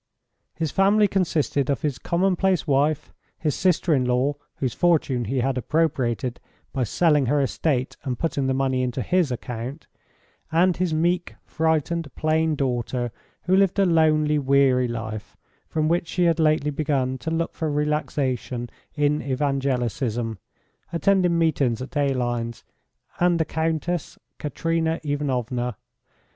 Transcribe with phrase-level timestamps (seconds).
[0.55, 5.59] His family consisted of his commonplace wife, his sister in law, whose fortune he had
[5.59, 6.39] appropriated
[6.73, 9.85] by selling her estate and putting the money to his account,
[10.51, 13.11] and his meek, frightened, plain daughter,
[13.43, 15.37] who lived a lonely, weary life,
[15.67, 20.39] from which she had lately begun to look for relaxation in evangelicism,
[20.91, 22.63] attending meetings at Aline's,
[23.19, 25.77] and the Countess Katerina Ivanovna.